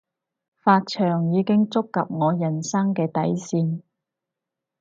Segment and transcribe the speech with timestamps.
[0.63, 3.83] 髮長已經觸及我人生嘅底線